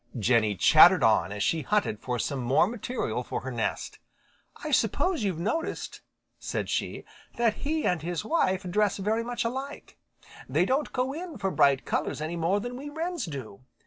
[0.17, 3.99] Jenny chattered on as she hunted for some more material for her nest.
[4.63, 6.01] "I suppose you've noticed,"
[6.39, 7.05] said she,
[7.37, 9.99] "that he and his wife dress very much alike.
[10.49, 13.61] They don't go in for bright colors any more than we Wrens do.